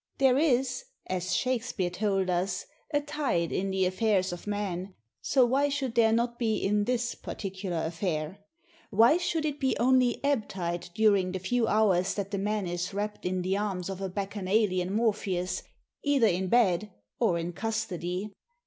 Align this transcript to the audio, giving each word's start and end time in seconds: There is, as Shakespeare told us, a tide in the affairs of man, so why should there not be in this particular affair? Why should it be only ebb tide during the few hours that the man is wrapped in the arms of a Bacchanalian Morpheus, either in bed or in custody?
There 0.17 0.39
is, 0.39 0.83
as 1.05 1.35
Shakespeare 1.35 1.91
told 1.91 2.27
us, 2.27 2.65
a 2.91 3.01
tide 3.01 3.51
in 3.51 3.69
the 3.69 3.85
affairs 3.85 4.33
of 4.33 4.47
man, 4.47 4.95
so 5.21 5.45
why 5.45 5.69
should 5.69 5.93
there 5.93 6.11
not 6.11 6.39
be 6.39 6.57
in 6.57 6.85
this 6.85 7.13
particular 7.13 7.77
affair? 7.77 8.39
Why 8.89 9.17
should 9.17 9.45
it 9.45 9.59
be 9.59 9.77
only 9.77 10.19
ebb 10.25 10.47
tide 10.49 10.89
during 10.95 11.33
the 11.33 11.37
few 11.37 11.67
hours 11.67 12.15
that 12.15 12.31
the 12.31 12.39
man 12.39 12.65
is 12.65 12.95
wrapped 12.95 13.27
in 13.27 13.43
the 13.43 13.57
arms 13.57 13.91
of 13.91 14.01
a 14.01 14.09
Bacchanalian 14.09 14.91
Morpheus, 14.91 15.61
either 16.03 16.25
in 16.25 16.47
bed 16.47 16.89
or 17.19 17.37
in 17.37 17.53
custody? 17.53 18.33